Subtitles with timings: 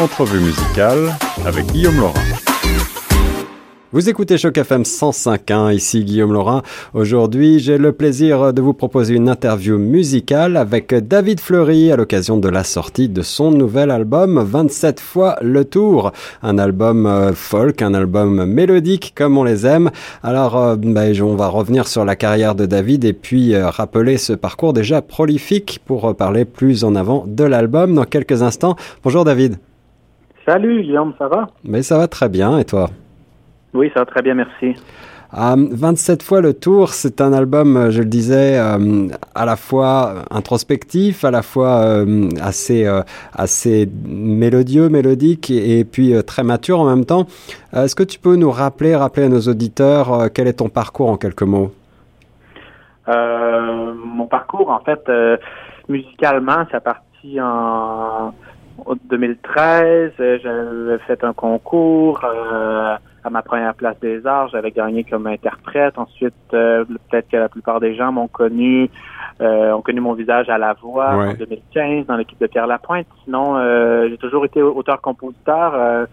[0.00, 2.14] Entrevue musicale avec Guillaume Laurent.
[3.90, 6.62] Vous écoutez Choc FM 105.1, ici Guillaume Laurin.
[6.94, 12.36] Aujourd'hui, j'ai le plaisir de vous proposer une interview musicale avec David Fleury à l'occasion
[12.36, 16.12] de la sortie de son nouvel album 27 fois le tour.
[16.42, 19.90] Un album euh, folk, un album mélodique comme on les aime.
[20.22, 24.16] Alors, euh, ben, on va revenir sur la carrière de David et puis euh, rappeler
[24.16, 28.76] ce parcours déjà prolifique pour parler plus en avant de l'album dans quelques instants.
[29.02, 29.58] Bonjour David.
[30.48, 31.48] Salut Guillaume, ça va?
[31.62, 32.88] Mais ça va très bien et toi?
[33.74, 34.76] Oui, ça va très bien, merci.
[35.30, 40.24] 27 fois le tour, c'est un album, euh, je le disais, euh, à la fois
[40.30, 42.90] introspectif, à la fois euh, assez,
[43.34, 47.26] assez mélodieux, mélodique et, puis très mature en même temps.
[47.74, 51.18] Est-ce que tu peux nous rappeler, rappeler à nos auditeurs quel est ton parcours en
[51.18, 51.72] quelques mots?
[53.06, 55.10] Mon parcours, en fait,
[55.90, 58.32] musicalement, ça parti en
[59.04, 60.12] 2013.
[60.18, 62.24] J'avais fait un concours
[63.24, 65.98] à ma première place des arts, j'avais gagné comme interprète.
[65.98, 68.90] Ensuite, euh, peut-être que la plupart des gens m'ont connu,
[69.40, 73.06] euh, ont connu mon visage à la voix en 2015 dans l'équipe de Pierre Lapointe.
[73.24, 76.06] Sinon, euh, j'ai toujours été auteur-compositeur.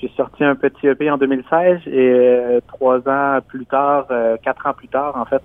[0.00, 4.06] j'ai sorti un petit EP en 2016 et trois ans plus tard,
[4.42, 5.42] quatre ans plus tard, en fait,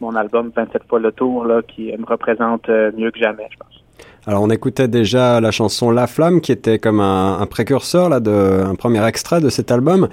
[0.00, 3.84] mon album 27 fois le tour, là, qui me représente mieux que jamais, je pense.
[4.28, 8.62] Alors on écoutait déjà la chanson La Flamme qui était comme un, précurseur là de
[8.62, 10.06] un premier extrait de cet album.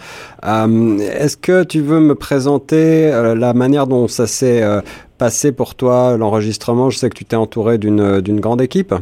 [0.46, 4.80] Euh, est-ce que tu veux me présenter euh, la manière dont ça s'est euh,
[5.18, 6.90] passé pour toi l'enregistrement?
[6.90, 8.96] Je sais que tu t'es entouré d'une d'une grande équipe.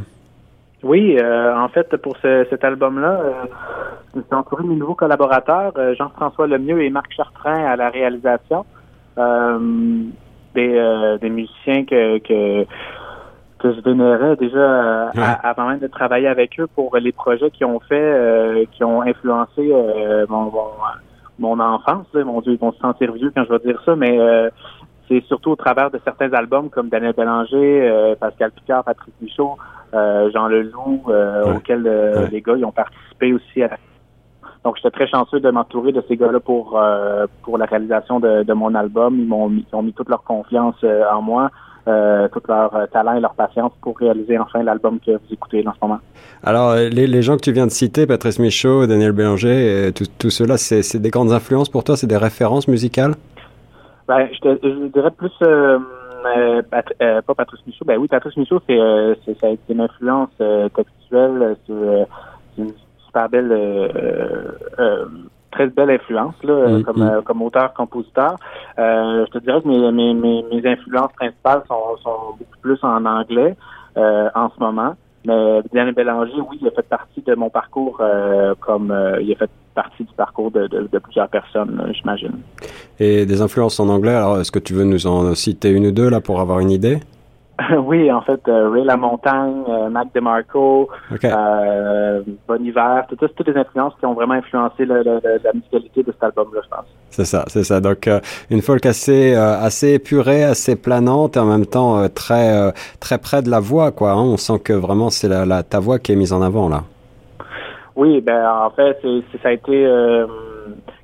[0.82, 3.22] Oui, en fait pour cet album-là,
[4.14, 8.66] je me suis entouré mes nouveaux collaborateurs, Jean-François Lemieux et Marc Chartrain à la réalisation.
[10.56, 12.66] des, des musiciens que, que
[13.64, 15.10] que je vénérais déjà euh,
[15.42, 19.02] avant même de travailler avec eux pour les projets qui ont fait, euh, qui ont
[19.02, 20.52] influencé euh, mon,
[21.40, 22.08] mon, enfance.
[22.14, 24.20] Mon Dieu, ils vont se sentir vieux quand je vais dire ça, mais
[25.08, 29.58] c'est surtout au travers de certains albums comme Daniel Bélanger, Pascal Picard, Patrick Michaud,
[29.94, 31.04] Jean Leloup,
[31.56, 33.70] auxquels les gars ils ont participé aussi à
[34.66, 36.80] donc, j'étais très chanceux de m'entourer de ces gars-là pour
[37.42, 39.20] pour la réalisation de, de mon album.
[39.20, 40.82] Ils m'ont ils ont mis toute leur confiance
[41.12, 41.52] en moi.
[41.86, 45.68] Euh, tout leur euh, talent et leur patience pour réaliser enfin l'album que vous écoutez
[45.68, 46.00] en ce moment.
[46.42, 50.06] Alors, euh, les, les, gens que tu viens de citer, Patrice Michaud, Daniel Bélanger, tout,
[50.18, 53.16] tout cela, c'est des grandes influences pour toi, c'est des références musicales?
[54.08, 55.78] Ben, je, te, je dirais plus euh,
[56.26, 56.62] euh,
[57.22, 57.84] pas Patrice Michaud.
[57.86, 58.78] Ben oui, Patrice Michaud, c'est
[59.42, 60.30] ça a été une influence
[60.74, 62.72] textuelle, c'est une
[63.06, 63.52] super belle
[65.54, 67.10] très belle influence là, mm, comme, mm.
[67.10, 68.36] Euh, comme auteur-compositeur.
[68.80, 73.06] Euh, je te dirais que mes, mes, mes, influences principales sont, sont, beaucoup plus en
[73.06, 73.56] anglais
[73.98, 74.96] euh, en ce moment.
[75.26, 78.02] Mais Daniel Bélanger, oui, il a fait partie de mon parcours
[78.60, 82.40] comme il a fait partie du parcours de, de, plusieurs personnes, j'imagine.
[83.00, 85.92] Et des influences en anglais, alors est-ce que tu veux nous en citer une ou
[85.92, 87.00] deux là pour avoir une idée?
[87.84, 90.90] oui, en fait, euh, Ray La Montagne, euh, Mac DeMarco,
[91.24, 95.04] euh, Bon Hiver, toutes, toutes les influences qui ont vraiment influencé la
[95.54, 96.86] musicalité de cet album-là, je pense.
[97.10, 97.80] C'est ça, c'est ça.
[97.80, 98.20] Donc euh,
[98.50, 103.52] une folk assez assez épurée, assez planante et en même temps très très près de
[103.52, 104.14] la voix, quoi.
[104.14, 104.22] Hein.
[104.22, 106.82] On sent que vraiment c'est la, la, ta voix qui est mise en avant là.
[107.96, 109.88] Oui, ben en fait, c'est, ça a été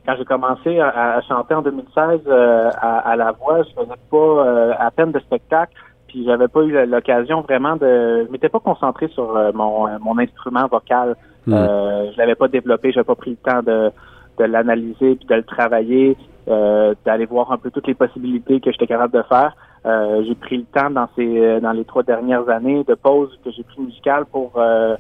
[0.08, 4.90] quand j'ai commencé à, chanter en 2016 à, à, la voix, je faisais pas à
[4.90, 5.74] peine de spectacle
[6.10, 9.98] puis j'avais pas eu l'occasion vraiment de je m'étais pas concentré sur euh, mon, euh,
[10.02, 11.16] mon instrument vocal
[11.48, 11.54] hmm.
[11.54, 13.92] euh, je l'avais pas développé j'avais pas pris le temps de,
[14.40, 16.18] de l'analyser puis de le travailler
[16.50, 19.56] euh, d'aller voir un peu toutes les possibilités que j'étais capable de faire
[19.86, 23.52] euh, j'ai pris le temps dans ces dans les trois dernières années de pause que
[23.52, 24.98] j'ai pris musicale pour euh,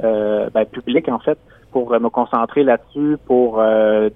[0.00, 1.38] ben, public en fait
[1.72, 3.62] pour me concentrer là-dessus pour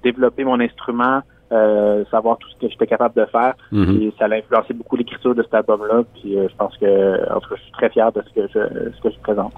[0.03, 1.21] développer mon instrument
[1.53, 3.55] euh, savoir tout ce que j'étais capable de faire.
[3.73, 6.03] Et ça a influencé beaucoup l'écriture de cet album-là.
[6.15, 8.49] Puis euh, je pense que, en tout cas, je suis très fier de ce que
[8.49, 9.53] je, ce que je présente.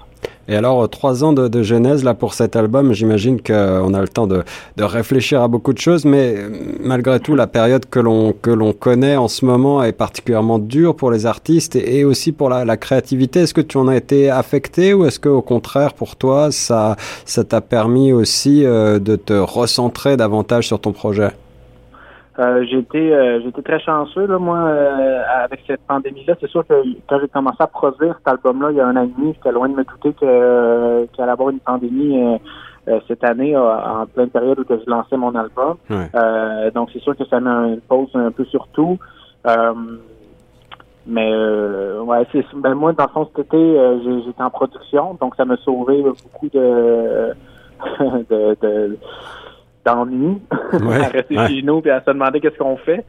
[0.47, 4.07] Et alors, trois ans de, de, genèse là pour cet album, j'imagine qu'on a le
[4.07, 4.43] temps de,
[4.77, 6.49] de, réfléchir à beaucoup de choses, mais euh,
[6.79, 10.95] malgré tout, la période que l'on que l'on connaît en ce moment est particulièrement dure
[10.95, 13.41] pour les artistes et, aussi pour la, la créativité.
[13.41, 16.95] Est-ce que tu en as été affecté ou est-ce que au contraire pour toi ça
[17.25, 21.29] ça t'a permis aussi de te recentrer davantage sur ton projet?
[22.39, 26.65] Euh, été euh, j'étais très chanceux là moi euh, avec cette pandémie là c'est sûr
[26.65, 26.73] que
[27.09, 29.33] quand j'ai commencé à produire cet album là il y a un an et demi
[29.33, 32.39] j'étais loin de me douter que qu'il allait avoir une pandémie
[33.09, 35.75] cette année en pleine période où je lançais mon album.
[36.73, 38.97] Donc c'est sûr que ça met une pause un peu sur tout.
[41.05, 45.43] Mais ouais, c'est ben moi dans le fond cet été j'étais en production, donc ça
[45.43, 47.33] m'a sauvé beaucoup de
[48.29, 48.97] de, de
[49.85, 53.05] d'ennui à rester chez nous puis à se demander qu'est-ce qu'on fait.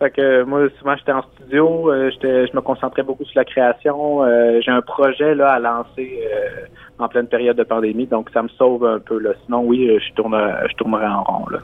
[0.00, 3.44] Fait que moi, souvent, j'étais en studio, euh, j'étais, je me concentrais beaucoup sur la
[3.44, 4.24] création.
[4.24, 6.64] Euh, j'ai un projet là à lancer euh,
[6.98, 9.18] en pleine période de pandémie, donc ça me sauve un peu.
[9.18, 9.32] Là.
[9.44, 11.44] Sinon, oui, je tournerais, je tournerais en rond.
[11.50, 11.58] Là.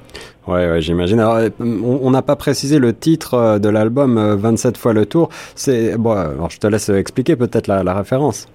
[0.47, 1.19] Ouais, ouais j'imagine.
[1.19, 5.31] Alors, on n'a pas précisé le titre de l'album 27 fois le tour.
[5.55, 6.13] C'est bon.
[6.13, 8.53] Alors, je te laisse expliquer peut-être la, la référence.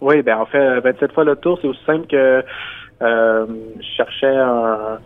[0.00, 2.44] Oui, ben en fait, 27 fois le tour, c'est aussi simple que
[3.00, 4.98] je cherchais un,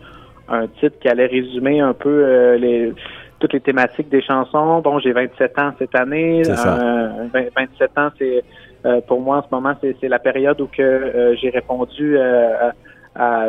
[0.51, 2.93] un titre qui allait résumer un peu les
[3.41, 4.81] toutes les thématiques des chansons.
[4.81, 6.43] Bon, j'ai 27 ans cette année.
[6.47, 8.43] Euh, 27 ans, c'est
[8.85, 12.69] euh, pour moi en ce moment, c'est la période où que euh, j'ai répondu euh,
[13.15, 13.43] à,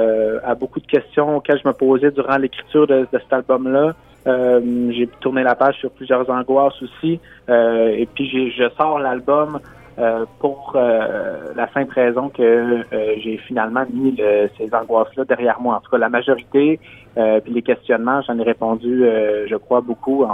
[0.45, 3.95] à, beaucoup de questions auxquelles je me posais durant l'écriture de, de, cet album-là.
[4.27, 7.21] j'ai tourné la page sur plusieurs angoisses aussi.
[7.49, 9.61] et puis je sors l'album
[9.99, 14.17] euh, pour euh, la simple raison que euh, j'ai finalement mis
[14.57, 15.77] ces angoisses-là derrière moi.
[15.77, 16.81] En tout cas, la majorité,
[17.15, 19.05] puis les questionnements, j'en ai répondu,
[19.47, 20.25] je crois, beaucoup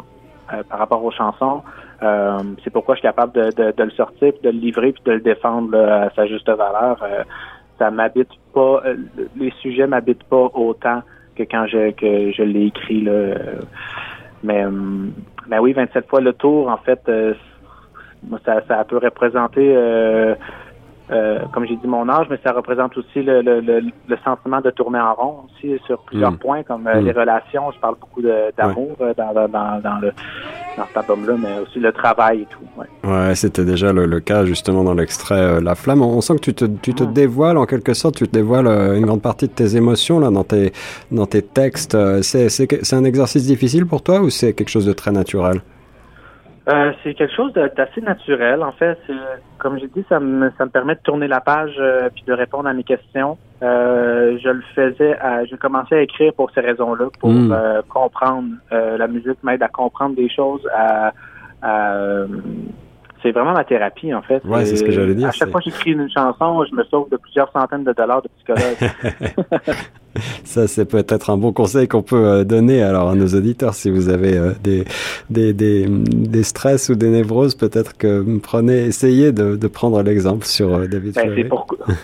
[0.47, 1.63] par rapport aux chansons.
[2.63, 5.03] c'est pourquoi je suis capable de, de, de, le sortir, puis de le livrer, puis
[5.05, 7.05] de le défendre à sa juste valeur.
[7.81, 8.83] ça m'habite pas,
[9.37, 11.03] les sujets m'habitent pas autant
[11.35, 13.35] que quand je que je l'ai écrit là.
[14.45, 14.65] Mais,
[15.49, 17.01] mais oui, 27 fois le tour, en fait,
[18.45, 20.35] ça, ça peut représenter, euh,
[21.11, 24.71] euh, comme j'ai dit, mon âge, mais ça représente aussi le, le, le, sentiment de
[24.71, 26.39] tourner en rond aussi sur plusieurs mm.
[26.39, 27.05] points, comme euh, mm.
[27.05, 27.71] les relations.
[27.73, 30.13] Je parle beaucoup d'amour dans, dans, dans, le,
[30.77, 32.61] dans cet album-là, mais aussi le travail et tout.
[32.77, 36.03] Ouais, ouais c'était déjà le, le, cas justement dans l'extrait La Flamme.
[36.03, 37.13] On, sent que tu te, tu te mm.
[37.13, 40.45] dévoiles en quelque sorte, tu te dévoiles une grande partie de tes émotions là dans
[40.45, 40.73] tes,
[41.11, 41.97] dans tes textes.
[42.23, 45.63] C'est un exercice difficile pour toi ou c'est quelque chose de très naturel?
[46.69, 48.63] Euh, c'est quelque chose d'assez naturel.
[48.63, 48.99] En fait,
[49.59, 52.33] comme j'ai dit, ça me, ça me permet de tourner la page euh, puis de
[52.33, 53.39] répondre à mes questions.
[53.63, 57.53] Euh, je le faisais, à, j'ai commencé à écrire pour ces raisons-là, pour hmm.
[57.53, 58.49] euh, comprendre.
[58.71, 61.13] la musique m'aide à comprendre des choses, à,
[61.63, 62.25] à
[63.23, 64.45] c'est vraiment ma thérapie, en fait.
[64.45, 65.29] Ouais, c'est ce que j'allais dire.
[65.29, 68.23] À chaque fois que j'écris une chanson, je me sauve de plusieurs centaines de dollars
[68.23, 68.77] de psychologue.
[70.45, 73.75] Ça, c'est peut-être un bon conseil qu'on peut euh, donner alors à nos auditeurs.
[73.75, 74.85] Si vous avez euh, des,
[75.31, 80.45] des, des, des stress ou des névroses, peut-être que prenez, essayez de, de prendre l'exemple
[80.45, 81.49] sur euh, David ben,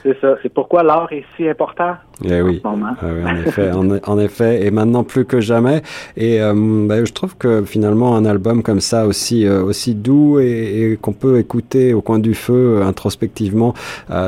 [0.03, 0.37] C'est ça.
[0.43, 1.95] C'est pourquoi l'art est si important.
[2.25, 2.61] Eh oui.
[2.65, 3.71] En, ah oui, en effet,
[4.05, 5.83] en, effet, et maintenant plus que jamais.
[6.17, 10.97] Et ben, je trouve que finalement un album comme ça aussi aussi doux et, et
[10.97, 13.75] qu'on peut écouter au coin du feu introspectivement,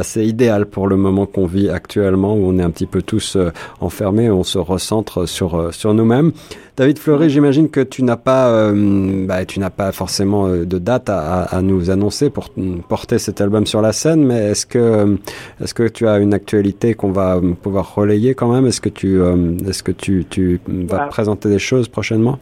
[0.02, 3.38] c'est idéal pour le moment qu'on vit actuellement où on est un petit peu tous
[3.80, 6.32] enfermé, on se recentre sur, euh, sur nous-mêmes.
[6.76, 10.78] David Fleury, j'imagine que tu n'as pas, euh, bah, tu n'as pas forcément euh, de
[10.78, 12.50] date à, à, nous annoncer pour
[12.88, 15.16] porter cet album sur la scène, mais est-ce que,
[15.62, 18.66] est-ce que tu as une actualité qu'on va pouvoir relayer quand même?
[18.66, 19.20] Est-ce que tu,
[19.66, 21.06] est-ce que tu, tu vas ah.
[21.06, 22.38] présenter des choses prochainement?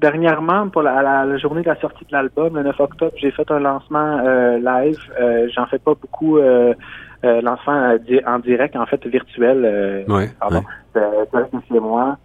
[0.00, 3.50] Dernièrement, pour la, la, journée de la sortie de l'album, le 9 octobre, j'ai fait
[3.50, 4.18] un lancement
[4.58, 4.98] live.
[5.54, 6.38] J'en fais pas beaucoup
[7.26, 9.64] euh, l'enfant euh, en direct, en fait, virtuel.
[9.64, 10.62] Euh, ouais, pardon,
[11.68, 12.18] chez moi.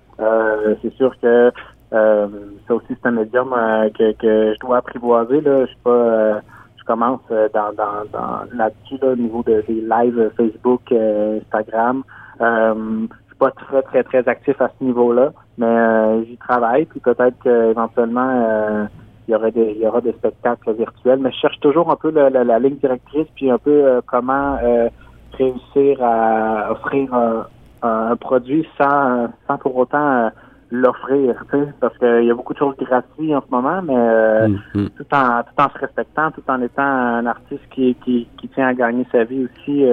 [0.82, 1.52] c'est sûr que
[1.92, 3.50] ça aussi, c'est un médium
[3.98, 5.42] que, que je dois apprivoiser.
[5.42, 5.62] Là.
[5.62, 6.42] Je suis pas
[6.78, 12.04] je commence dans, dans, dans là-dessus là, au niveau de, des lives Facebook, Instagram.
[12.42, 12.74] Euh,
[13.10, 16.86] je suis pas très très très actif à ce niveau-là, mais j'y travaille.
[16.86, 18.88] Puis peut-être qu'éventuellement
[19.28, 21.96] il y aurait des, il y aura des spectacles virtuels, mais je cherche toujours un
[21.96, 24.90] peu la, la, ligne directrice, puis un peu euh, comment euh,
[25.38, 27.48] réussir à offrir un,
[27.82, 30.30] un, produit sans, sans pour autant euh,
[30.72, 33.94] l'offrir, tu sais, parce qu'il y a beaucoup de choses gratuites en ce moment, mais
[33.94, 34.90] mm-hmm.
[34.98, 38.68] tout en tout en se respectant, tout en étant un artiste qui, qui, qui tient
[38.68, 39.86] à gagner sa vie aussi.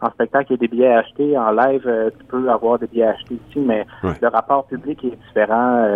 [0.00, 1.38] En spectacle, il y a des billets achetés.
[1.38, 5.86] En live, tu peux avoir des billets achetés aussi, mais le rapport public est différent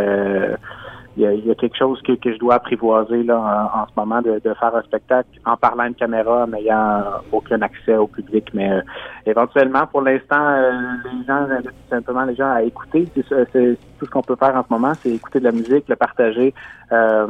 [1.16, 4.40] il y, a, quelque chose que, que, je dois apprivoiser là en, ce moment de,
[4.42, 8.49] de, faire un spectacle en parlant de caméra, en n'ayant aucun accès au public.
[8.54, 8.80] Mais euh,
[9.26, 10.73] éventuellement, pour l'instant, euh,
[11.04, 11.47] les gens
[11.90, 13.06] simplement les gens à écouter.
[13.14, 15.97] C'est tout ce qu'on peut faire en ce moment, c'est écouter de la musique, le
[15.97, 16.54] partager.
[16.92, 17.26] Euh,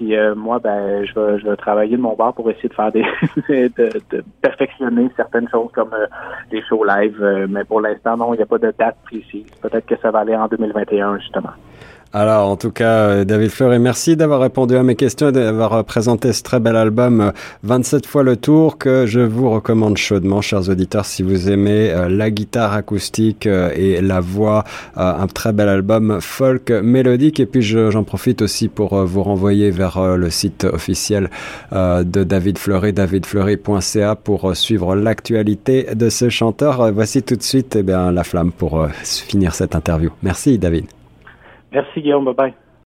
[0.00, 2.90] puis moi, ben, je vais, je vais travailler de mon bord pour essayer de faire
[2.90, 3.02] des,
[3.48, 5.94] de, de, perfectionner certaines choses comme
[6.50, 7.46] des shows live.
[7.50, 9.46] mais pour l'instant, non, il n'y a pas de date précise.
[9.60, 11.50] Peut-être que ça va aller en 2021 justement.
[12.12, 15.74] Alors, en tout cas, euh, David Fleury, merci d'avoir répondu à mes questions et d'avoir
[15.74, 19.96] euh, présenté ce très bel album 27 euh, fois le tour que je vous recommande
[19.96, 24.64] chaudement, chers auditeurs, si vous aimez la guitare acoustique et la voix,
[24.96, 27.38] un très bel album folk mélodique.
[27.40, 31.30] Et puis, j'en profite aussi pour vous renvoyer vers le site officiel
[31.72, 36.92] de David Fleury, davidfleury.ca pour suivre l'actualité de ce chanteur.
[36.92, 40.10] Voici tout de suite, eh bien, la flamme pour finir cette interview.
[40.22, 40.86] Merci, David.
[41.72, 42.69] Merci Guillaume, bye bye.